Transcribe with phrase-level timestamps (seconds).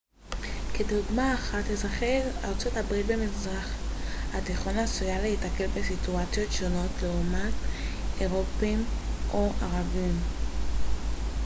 [0.73, 3.69] כדוגמה אחת אזרחי ארצות הברית במזרח
[4.33, 7.53] התיכון עשויים להיתקל בסיטואציות שונות לעומת
[8.21, 8.85] אירופים
[9.33, 10.19] או ערבים